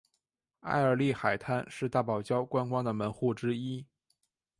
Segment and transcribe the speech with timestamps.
[0.61, 3.85] 埃尔利海滩是大堡礁观光的门户之一。